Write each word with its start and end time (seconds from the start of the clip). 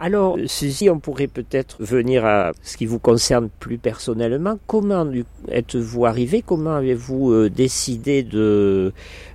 Alors, 0.00 0.38
Suzy, 0.46 0.88
on 0.90 1.00
pourrait 1.00 1.26
peut-être 1.26 1.82
venir 1.82 2.24
à 2.24 2.52
ce 2.62 2.76
qui 2.76 2.86
vous 2.86 3.00
concerne 3.00 3.48
plus 3.58 3.78
personnellement. 3.78 4.56
Comment 4.68 5.04
êtes-vous 5.48 6.06
arrivé 6.06 6.40
Comment 6.46 6.74
avez-vous 6.76 7.32
euh, 7.32 7.50
décidé 7.50 8.22
de, 8.22 8.92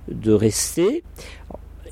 de 0.08 0.32
rester? 0.32 1.04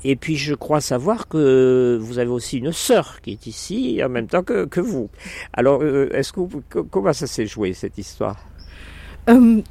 Et 0.03 0.15
puis 0.15 0.35
je 0.37 0.55
crois 0.55 0.81
savoir 0.81 1.27
que 1.27 1.97
vous 2.01 2.17
avez 2.17 2.29
aussi 2.31 2.57
une 2.57 2.71
sœur 2.73 3.21
qui 3.21 3.31
est 3.33 3.47
ici 3.47 4.01
en 4.03 4.09
même 4.09 4.27
temps 4.27 4.43
que, 4.43 4.65
que 4.65 4.81
vous. 4.81 5.09
Alors, 5.53 5.81
euh, 5.83 6.09
est-ce 6.11 6.33
que 6.33 6.41
comment 6.89 7.13
ça 7.13 7.27
s'est 7.27 7.45
joué 7.45 7.73
cette 7.73 7.97
histoire? 7.99 8.37
Euh, 9.29 9.61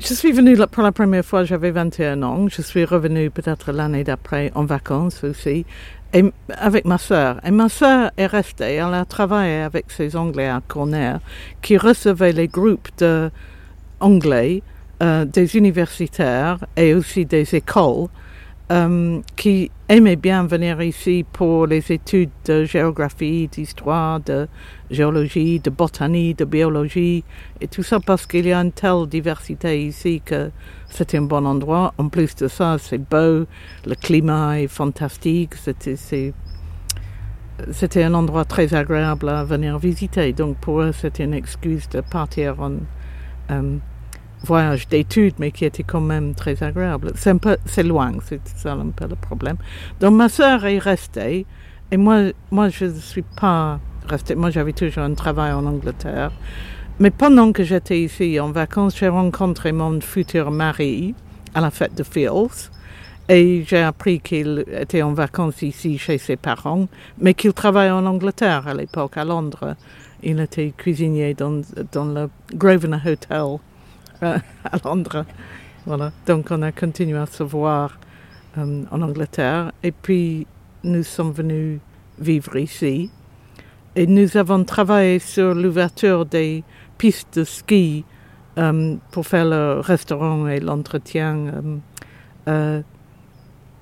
Je 0.00 0.14
suis 0.14 0.32
venue 0.32 0.56
pour 0.72 0.82
la 0.82 0.92
première 0.92 1.24
fois, 1.24 1.44
j'avais 1.44 1.70
21 1.70 2.22
ans. 2.22 2.48
Je 2.48 2.62
suis 2.62 2.84
revenue 2.86 3.30
peut-être 3.30 3.70
l'année 3.70 4.02
d'après 4.02 4.50
en 4.54 4.64
vacances 4.64 5.22
aussi, 5.24 5.66
et, 6.12 6.24
avec 6.48 6.84
ma 6.84 6.98
sœur. 6.98 7.40
Et 7.44 7.50
ma 7.50 7.68
sœur 7.68 8.10
est 8.16 8.26
restée, 8.26 8.74
elle 8.74 8.94
a 8.94 9.04
travaillé 9.04 9.62
avec 9.62 9.90
ses 9.90 10.16
Anglais 10.16 10.48
à 10.48 10.60
Cornell, 10.66 11.20
qui 11.62 11.76
recevaient 11.76 12.32
les 12.32 12.48
groupes 12.48 12.88
d'anglais, 12.98 14.62
euh, 15.02 15.24
des 15.24 15.56
universitaires 15.56 16.58
et 16.76 16.94
aussi 16.94 17.24
des 17.24 17.54
écoles 17.54 18.08
euh, 18.70 19.20
qui 19.34 19.70
aimaient 19.88 20.14
bien 20.14 20.46
venir 20.46 20.80
ici 20.80 21.24
pour 21.32 21.66
les 21.66 21.90
études 21.90 22.30
de 22.44 22.64
géographie, 22.64 23.48
d'histoire, 23.48 24.20
de 24.20 24.46
géologie, 24.90 25.58
de 25.58 25.70
botanie, 25.70 26.34
de 26.34 26.44
biologie, 26.44 27.24
et 27.60 27.66
tout 27.66 27.82
ça 27.82 27.98
parce 27.98 28.26
qu'il 28.26 28.46
y 28.46 28.52
a 28.52 28.60
une 28.60 28.70
telle 28.70 29.08
diversité 29.08 29.86
ici 29.86 30.22
que 30.24 30.52
c'est 30.88 31.16
un 31.16 31.22
bon 31.22 31.46
endroit. 31.46 31.92
En 31.98 32.08
plus 32.08 32.36
de 32.36 32.46
ça, 32.46 32.76
c'est 32.78 32.98
beau, 32.98 33.46
le 33.84 33.94
climat 34.00 34.60
est 34.60 34.68
fantastique, 34.68 35.54
c'était, 35.56 36.32
un 38.04 38.14
endroit 38.14 38.44
très 38.44 38.72
agréable 38.72 39.30
à 39.30 39.42
venir 39.42 39.80
visiter. 39.80 40.32
Donc 40.32 40.58
pour 40.58 40.80
eux, 40.80 40.92
c'était 40.92 41.24
une 41.24 41.34
excuse 41.34 41.88
de 41.88 42.02
partir 42.02 42.60
en 42.60 42.74
euh, 43.50 43.78
voyage 44.44 44.88
d'études, 44.88 45.34
mais 45.38 45.50
qui 45.50 45.64
était 45.64 45.82
quand 45.82 46.00
même 46.00 46.34
très 46.34 46.62
agréable. 46.62 47.12
C'est 47.14 47.30
un 47.30 47.38
c'est 47.66 47.82
loin, 47.82 48.12
c'est 48.24 48.40
ça 48.56 48.72
un 48.72 48.88
peu 48.88 49.06
le 49.06 49.16
problème. 49.16 49.56
Donc 50.00 50.14
ma 50.14 50.28
sœur 50.28 50.64
est 50.64 50.78
restée, 50.78 51.46
et 51.90 51.96
moi, 51.96 52.30
moi 52.50 52.68
je 52.68 52.86
ne 52.86 52.94
suis 52.94 53.22
pas 53.22 53.80
restée. 54.08 54.34
Moi, 54.34 54.50
j'avais 54.50 54.72
toujours 54.72 55.04
un 55.04 55.14
travail 55.14 55.52
en 55.52 55.64
Angleterre. 55.66 56.32
Mais 56.98 57.10
pendant 57.10 57.52
que 57.52 57.64
j'étais 57.64 58.00
ici 58.00 58.38
en 58.38 58.50
vacances, 58.50 58.98
j'ai 58.98 59.08
rencontré 59.08 59.72
mon 59.72 60.00
futur 60.00 60.50
mari 60.50 61.14
à 61.54 61.60
la 61.60 61.70
fête 61.70 61.94
de 61.96 62.02
Fields. 62.02 62.70
Et 63.28 63.64
j'ai 63.66 63.78
appris 63.78 64.20
qu'il 64.20 64.64
était 64.72 65.02
en 65.02 65.12
vacances 65.12 65.62
ici 65.62 65.98
chez 65.98 66.18
ses 66.18 66.36
parents, 66.36 66.88
mais 67.18 67.32
qu'il 67.34 67.52
travaillait 67.52 67.92
en 67.92 68.04
Angleterre 68.04 68.66
à 68.66 68.74
l'époque, 68.74 69.16
à 69.16 69.24
Londres. 69.24 69.76
Il 70.22 70.40
était 70.40 70.74
cuisinier 70.76 71.34
dans, 71.34 71.62
dans 71.92 72.04
le 72.06 72.28
Grosvenor 72.54 73.00
Hotel 73.06 73.58
à 74.22 74.78
Londres. 74.84 75.24
Voilà. 75.86 76.12
Donc 76.26 76.48
on 76.50 76.62
a 76.62 76.72
continué 76.72 77.18
à 77.18 77.26
se 77.26 77.42
voir 77.42 77.98
euh, 78.58 78.84
en 78.90 79.02
Angleterre 79.02 79.72
et 79.82 79.92
puis 79.92 80.46
nous 80.84 81.02
sommes 81.02 81.32
venus 81.32 81.80
vivre 82.18 82.56
ici. 82.56 83.10
Et 83.96 84.06
nous 84.06 84.36
avons 84.36 84.64
travaillé 84.64 85.18
sur 85.18 85.54
l'ouverture 85.54 86.26
des 86.26 86.62
pistes 86.98 87.38
de 87.38 87.44
ski 87.44 88.04
euh, 88.58 88.96
pour 89.10 89.26
faire 89.26 89.46
le 89.46 89.80
restaurant 89.80 90.46
et 90.46 90.60
l'entretien, 90.60 91.80
euh, 92.48 92.82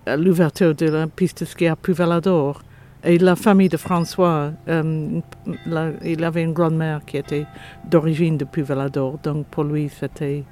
l'ouverture 0.06 0.74
de 0.74 0.86
la 0.86 1.06
piste 1.08 1.40
de 1.40 1.46
ski 1.46 1.66
à 1.66 1.76
Puvalador. 1.76 2.62
Et 3.04 3.18
la 3.18 3.36
famille 3.36 3.68
de 3.68 3.76
François, 3.76 4.52
euh, 4.68 5.20
il 6.04 6.24
avait 6.24 6.42
une 6.42 6.52
grand-mère 6.52 7.04
qui 7.06 7.16
était 7.16 7.46
d'origine 7.88 8.36
de 8.36 8.44
Puvalador, 8.44 9.18
donc 9.22 9.46
pour 9.46 9.64
lui 9.64 9.88
c'était 9.88 10.44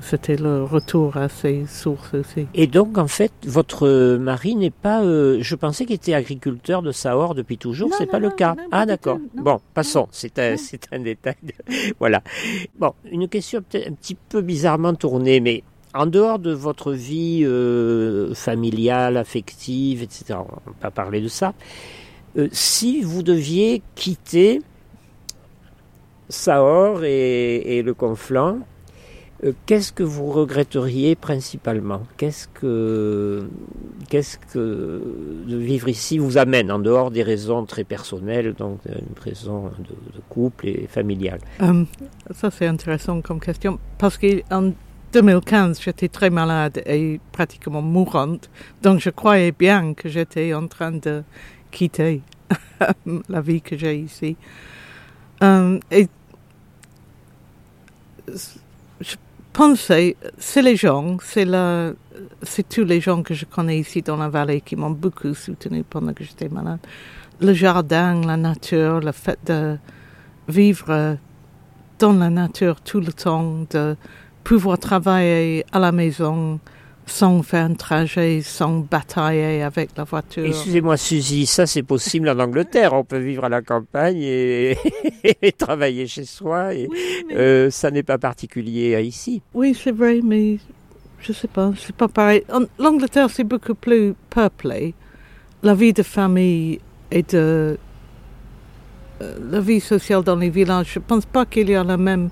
c'était 0.00 0.36
le 0.36 0.64
retour 0.64 1.16
à 1.16 1.28
ses 1.28 1.66
sources 1.66 2.12
aussi. 2.12 2.46
Et 2.52 2.66
donc, 2.66 2.98
en 2.98 3.06
fait, 3.06 3.32
votre 3.46 4.16
mari 4.18 4.54
n'est 4.54 4.70
pas. 4.70 5.02
Euh, 5.02 5.38
je 5.40 5.54
pensais 5.54 5.86
qu'il 5.86 5.96
était 5.96 6.12
agriculteur 6.12 6.82
de 6.82 6.92
Sahor 6.92 7.34
depuis 7.34 7.56
toujours. 7.56 7.90
C'est 7.96 8.10
pas 8.10 8.18
le 8.18 8.30
cas. 8.30 8.54
ah, 8.70 8.84
d'accord. 8.84 9.18
Bon, 9.34 9.60
passons. 9.72 10.08
C'est 10.10 10.38
un, 10.38 10.56
c'est 10.58 10.92
un 10.92 10.98
détail. 10.98 11.36
voilà. 11.98 12.22
Bon, 12.78 12.92
une 13.10 13.28
question 13.28 13.62
peut-être 13.62 13.88
un 13.88 13.94
petit 13.94 14.14
peu 14.14 14.42
bizarrement 14.42 14.94
tournée, 14.94 15.40
mais 15.40 15.64
en 15.94 16.06
dehors 16.06 16.38
de 16.38 16.52
votre 16.52 16.92
vie 16.92 17.44
euh, 17.44 18.34
familiale, 18.34 19.16
affective, 19.16 20.02
etc., 20.02 20.38
on 20.40 20.70
va 20.70 20.76
pas 20.80 20.90
parler 20.90 21.20
de 21.20 21.28
ça, 21.28 21.54
euh, 22.36 22.48
si 22.50 23.02
vous 23.02 23.22
deviez 23.22 23.80
quitter 23.94 24.60
Saor 26.28 27.04
et, 27.04 27.82
le 27.84 27.94
Conflans, 27.94 28.58
euh, 29.44 29.52
qu'est-ce 29.66 29.92
que 29.92 30.02
vous 30.02 30.30
regretteriez 30.32 31.14
principalement? 31.14 32.02
Qu'est-ce 32.16 32.48
que, 32.48 33.48
qu'est-ce 34.08 34.38
que 34.52 35.00
de 35.46 35.56
vivre 35.56 35.88
ici 35.88 36.18
vous 36.18 36.38
amène, 36.38 36.72
en 36.72 36.80
dehors 36.80 37.12
des 37.12 37.22
raisons 37.22 37.66
très 37.66 37.84
personnelles, 37.84 38.54
donc 38.54 38.80
une 38.86 39.22
raison 39.22 39.66
de, 39.78 40.20
couple 40.28 40.66
et 40.66 40.88
familiale? 40.88 41.40
Ça, 42.32 42.50
c'est 42.50 42.66
intéressant 42.66 43.20
comme 43.20 43.38
question, 43.38 43.78
parce 43.98 44.18
qu'en 44.18 44.72
2015, 45.14 45.80
j'étais 45.80 46.08
très 46.08 46.28
malade 46.28 46.82
et 46.86 47.20
pratiquement 47.30 47.80
mourante. 47.80 48.50
Donc 48.82 48.98
je 48.98 49.10
croyais 49.10 49.52
bien 49.52 49.94
que 49.94 50.08
j'étais 50.08 50.52
en 50.54 50.66
train 50.66 50.90
de 50.90 51.22
quitter 51.70 52.20
la 53.28 53.40
vie 53.40 53.62
que 53.62 53.76
j'ai 53.76 53.96
ici. 53.96 54.36
Euh, 55.42 55.78
et 55.92 56.08
je 58.26 59.14
pensais, 59.52 60.16
c'est 60.36 60.62
les 60.62 60.74
gens, 60.74 61.18
c'est 62.42 62.68
tous 62.68 62.84
les 62.84 63.00
gens 63.00 63.22
que 63.22 63.34
je 63.34 63.44
connais 63.44 63.78
ici 63.78 64.02
dans 64.02 64.16
la 64.16 64.28
vallée 64.28 64.62
qui 64.62 64.74
m'ont 64.74 64.90
beaucoup 64.90 65.32
soutenu 65.32 65.84
pendant 65.84 66.12
que 66.12 66.24
j'étais 66.24 66.48
malade. 66.48 66.80
Le 67.40 67.52
jardin, 67.52 68.20
la 68.26 68.36
nature, 68.36 68.98
le 68.98 69.12
fait 69.12 69.38
de 69.46 69.78
vivre 70.48 71.16
dans 72.00 72.12
la 72.14 72.30
nature 72.30 72.80
tout 72.80 73.00
le 73.00 73.12
temps, 73.12 73.64
de 73.70 73.96
pouvoir 74.44 74.78
travailler 74.78 75.64
à 75.72 75.78
la 75.78 75.90
maison 75.90 76.60
sans 77.06 77.42
faire 77.42 77.64
un 77.64 77.74
trajet, 77.74 78.40
sans 78.42 78.78
batailler 78.78 79.62
avec 79.62 79.90
la 79.96 80.04
voiture. 80.04 80.44
Excusez-moi, 80.46 80.96
Suzy, 80.96 81.46
ça 81.46 81.66
c'est 81.66 81.82
possible 81.82 82.28
en 82.28 82.38
Angleterre. 82.38 82.92
On 82.92 83.04
peut 83.04 83.18
vivre 83.18 83.44
à 83.44 83.48
la 83.48 83.62
campagne 83.62 84.22
et, 84.22 84.78
travailler 85.58 86.06
chez 86.06 86.24
soi. 86.24 86.74
Et, 86.74 86.88
euh, 87.32 87.70
ça 87.70 87.90
n'est 87.90 88.02
pas 88.02 88.18
particulier 88.18 88.94
à 88.94 89.00
ici. 89.00 89.42
Oui, 89.52 89.76
c'est 89.78 89.92
vrai, 89.92 90.20
mais 90.22 90.58
je 91.20 91.32
sais 91.32 91.48
pas, 91.48 91.72
c'est 91.78 91.94
pas 91.94 92.08
pareil. 92.08 92.44
L'Angleterre, 92.78 93.28
c'est 93.30 93.44
beaucoup 93.44 93.74
plus 93.74 94.14
peuplé. 94.30 94.94
La 95.62 95.74
vie 95.74 95.92
de 95.92 96.02
famille 96.02 96.78
et 97.10 97.22
de 97.22 97.78
euh, 99.22 99.38
la 99.50 99.60
vie 99.60 99.80
sociale 99.80 100.22
dans 100.22 100.36
les 100.36 100.50
villages, 100.50 100.92
je 100.94 100.98
pense 100.98 101.26
pas 101.26 101.46
qu'il 101.46 101.70
y 101.70 101.74
a 101.74 101.84
la 101.84 101.96
même 101.96 102.30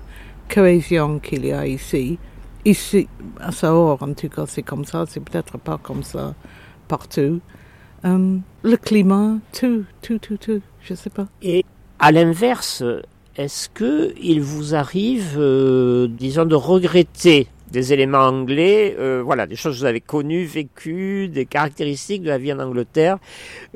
cohésion 0.49 1.19
qu'il 1.19 1.45
y 1.45 1.51
a 1.51 1.65
ici. 1.67 2.17
Ici, 2.65 3.07
à 3.39 3.51
Sahor, 3.51 4.01
en 4.01 4.13
tout 4.13 4.29
cas, 4.29 4.45
c'est 4.47 4.63
comme 4.63 4.85
ça, 4.85 5.05
c'est 5.07 5.19
peut-être 5.19 5.57
pas 5.57 5.77
comme 5.81 6.03
ça 6.03 6.33
partout. 6.87 7.41
Euh, 8.05 8.37
le 8.63 8.77
climat, 8.77 9.37
tout, 9.57 9.83
tout, 10.01 10.19
tout, 10.19 10.37
tout, 10.37 10.61
je 10.81 10.93
sais 10.93 11.09
pas. 11.09 11.27
Et 11.41 11.65
à 11.99 12.11
l'inverse, 12.11 12.83
est-ce 13.35 13.69
que 13.69 14.13
il 14.21 14.41
vous 14.41 14.75
arrive, 14.75 15.35
euh, 15.37 16.07
disons, 16.07 16.45
de 16.45 16.55
regretter 16.55 17.47
des 17.73 17.91
éléments 17.91 18.19
anglais, 18.19 18.95
euh, 18.99 19.23
voilà, 19.25 19.47
des 19.47 19.55
choses 19.55 19.75
que 19.75 19.79
vous 19.79 19.85
avez 19.85 19.99
connues, 19.99 20.45
vécues, 20.45 21.27
des 21.27 21.45
caractéristiques 21.45 22.21
de 22.21 22.29
la 22.29 22.37
vie 22.37 22.53
en 22.53 22.59
Angleterre 22.59 23.17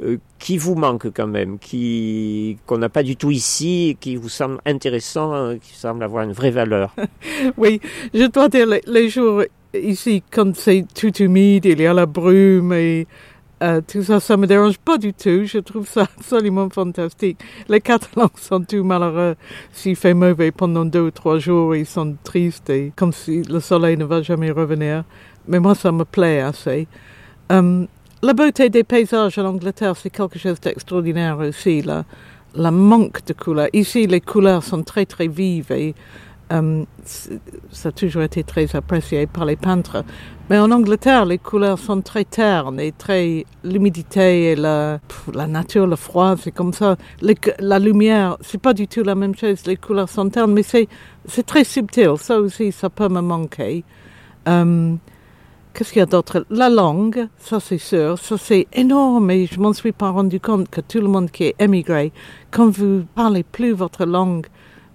euh, 0.02 0.18
qui 0.38 0.60
vous 0.60 0.76
manquent 0.76 1.12
quand 1.12 1.28
même, 1.28 1.58
qui 1.58 2.58
qu'on 2.68 2.78
n'a 2.78 2.90
pas 2.90 3.02
du 3.02 3.16
tout 3.16 3.32
ici, 3.32 3.98
qui 4.00 4.16
vous 4.16 4.30
semblent 4.30 4.62
intéressants, 4.68 5.34
euh, 5.34 5.56
qui 5.56 5.74
semblent 5.74 6.04
avoir 6.04 6.24
une 6.24 6.32
vraie 6.32 6.52
valeur. 6.52 6.96
oui, 7.58 7.82
je 8.14 8.26
dois 8.26 8.50
dire 8.50 8.68
les 8.86 9.10
jours 9.10 9.44
ici 9.74 10.24
quand 10.32 10.56
c'est 10.56 10.86
tout 10.94 11.16
humide, 11.18 11.66
il 11.66 11.82
y 11.82 11.88
a 11.88 11.94
la 11.94 12.06
brume 12.06 12.74
et 12.74 13.08
euh, 13.64 13.82
tout 13.86 14.04
ça, 14.04 14.20
ça 14.20 14.38
me 14.38 14.46
dérange 14.46 14.78
pas 14.78 14.98
du 14.98 15.14
tout. 15.14 15.46
Je 15.46 15.58
trouve 15.60 15.88
ça 15.88 16.02
absolument 16.18 16.70
fantastique. 16.70 17.40
Les 17.68 17.82
Catalans 17.82 18.30
sont 18.36 18.62
tous 18.62 18.84
malheureux. 18.84 19.36
S'il 19.72 19.96
fait 19.96 20.14
mauvais 20.14 20.52
pendant 20.52 20.86
deux 20.86 21.02
ou 21.02 21.12
trois 21.12 21.40
jours, 21.40 21.76
ils 21.76 21.86
sont 21.86 22.16
tristes 22.24 22.70
et 22.70 22.92
comme 22.96 23.14
si 23.14 23.42
le 23.44 23.60
soleil 23.60 23.98
ne 23.98 24.06
va 24.06 24.22
jamais 24.22 24.52
revenir. 24.52 25.04
Mais 25.48 25.60
moi, 25.60 25.74
ça 25.74 25.92
me 25.92 26.06
plaît 26.06 26.42
assez. 26.42 26.88
Um, 27.50 27.88
la 28.22 28.34
beauté 28.34 28.70
des 28.70 28.84
paysages 28.84 29.40
en 29.40 29.46
Angleterre, 29.46 29.96
c'est 29.96 30.10
quelque 30.10 30.38
chose 30.38 30.60
d'extraordinaire 30.60 31.40
aussi. 31.40 31.82
La, 31.82 32.04
la 32.54 32.72
manque 32.72 33.26
de 33.26 33.34
couleurs. 33.34 33.70
Ici, 33.74 34.06
les 34.08 34.22
couleurs 34.22 34.64
sont 34.64 34.84
très 34.84 35.06
très 35.06 35.28
vives 35.28 35.72
et 35.72 35.96
euh, 36.52 36.84
ça 37.04 37.90
a 37.90 37.92
toujours 37.92 38.22
été 38.22 38.44
très 38.44 38.76
apprécié 38.76 39.28
par 39.28 39.46
les 39.46 39.56
peintres. 39.56 40.04
Mais 40.50 40.58
en 40.58 40.72
Angleterre, 40.72 41.26
les 41.26 41.38
couleurs 41.38 41.78
sont 41.78 42.02
très 42.02 42.24
ternes 42.24 42.80
et 42.80 42.94
très 42.94 43.46
l'humidité 43.64 44.52
et 44.52 44.56
la, 44.56 45.00
nature, 45.48 45.88
le 45.88 45.98
froid, 45.98 46.36
c'est 46.38 46.52
comme 46.52 46.74
ça. 46.74 46.96
la 47.60 47.80
lumière, 47.80 48.38
c'est 48.42 48.62
pas 48.62 48.74
du 48.74 48.88
tout 48.88 49.04
la 49.04 49.16
même 49.16 49.36
chose. 49.36 49.66
Les 49.66 49.76
couleurs 49.76 50.10
sont 50.10 50.30
ternes, 50.30 50.54
mais 50.54 50.64
c'est 50.64 50.88
c'est 51.26 51.46
très 51.46 51.66
subtil. 51.66 52.14
Ça 52.18 52.40
aussi, 52.40 52.72
ça 52.72 52.90
peut 52.90 53.10
me 53.10 53.22
manquer. 53.22 53.84
Euh, 54.48 54.96
Qu'est-ce 55.78 55.94
qu'il 55.94 56.00
y 56.00 56.02
a 56.02 56.08
d'autre? 56.08 56.44
La 56.50 56.70
langue, 56.70 57.28
ça 57.38 57.60
c'est 57.60 57.78
sûr, 57.78 58.18
ça 58.18 58.36
c'est 58.40 58.66
énorme 58.74 59.30
et 59.30 59.46
je 59.46 59.60
m'en 59.60 59.74
suis 59.74 59.92
pas 59.92 60.10
rendu 60.10 60.40
compte 60.40 60.68
que 60.70 60.82
tout 60.82 61.00
le 61.00 61.08
monde 61.08 61.30
qui 61.30 61.44
est 61.44 61.56
émigré, 61.60 62.12
quand 62.50 62.68
vous 62.68 63.06
parlez 63.14 63.44
plus 63.44 63.74
votre 63.74 64.04
langue, 64.04 64.48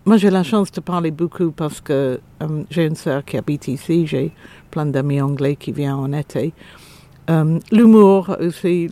moi 0.04 0.16
j'ai 0.16 0.30
la 0.30 0.42
chance 0.42 0.70
de 0.72 0.80
parler 0.80 1.10
beaucoup 1.10 1.52
parce 1.52 1.80
que 1.80 2.20
euh, 2.42 2.62
j'ai 2.70 2.86
une 2.86 2.96
sœur 2.96 3.24
qui 3.24 3.36
habite 3.36 3.68
ici, 3.68 4.06
j'ai 4.06 4.32
plein 4.70 4.86
d'amis 4.86 5.20
anglais 5.20 5.56
qui 5.56 5.72
viennent 5.72 5.92
en 5.92 6.12
été. 6.12 6.52
Euh, 7.30 7.60
l'humour 7.70 8.36
aussi, 8.40 8.90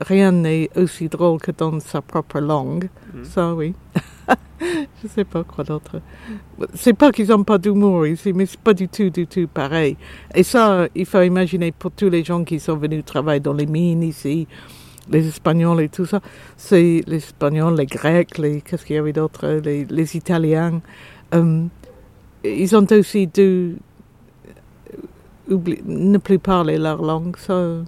rien 0.00 0.32
n'est 0.32 0.68
aussi 0.76 1.08
drôle 1.08 1.40
que 1.40 1.52
dans 1.52 1.78
sa 1.78 2.02
propre 2.02 2.40
langue, 2.40 2.88
mm. 3.14 3.24
ça 3.24 3.54
oui. 3.54 3.74
je 5.02 5.08
sais 5.08 5.24
pas 5.24 5.44
quoi 5.44 5.62
d'autre. 5.62 6.00
C'est 6.74 6.92
pas 6.92 7.12
qu'ils 7.12 7.28
n'ont 7.28 7.44
pas 7.44 7.58
d'humour 7.58 8.06
ici, 8.06 8.32
mais 8.32 8.46
c'est 8.46 8.60
pas 8.60 8.74
du 8.74 8.88
tout, 8.88 9.10
du 9.10 9.26
tout 9.26 9.46
pareil. 9.46 9.96
Et 10.34 10.42
ça, 10.42 10.88
il 10.94 11.06
faut 11.06 11.22
imaginer 11.22 11.70
pour 11.72 11.92
tous 11.92 12.08
les 12.08 12.24
gens 12.24 12.42
qui 12.42 12.58
sont 12.58 12.76
venus 12.76 13.04
travailler 13.04 13.40
dans 13.40 13.52
les 13.52 13.66
mines 13.66 14.02
ici, 14.02 14.48
les 15.10 15.26
Espagnols 15.26 15.80
et 15.82 15.88
tout 15.88 16.06
ça. 16.06 16.20
C'est 16.56 17.02
les 17.06 17.16
Espagnols, 17.16 17.76
les 17.76 17.86
Grecs, 17.86 18.38
les 18.38 18.60
qu'est-ce 18.60 18.84
qu'il 18.84 18.96
y 18.96 18.98
avait 18.98 19.12
d'autre, 19.12 19.46
les, 19.48 20.16
Italiens. 20.16 20.80
Euh, 21.34 21.64
ils 22.44 22.76
ont 22.76 22.86
aussi 22.90 23.26
dû 23.26 23.76
ne 25.48 26.18
plus 26.18 26.38
parler 26.38 26.78
leur 26.78 27.02
langue. 27.02 27.36
Ça, 27.36 27.82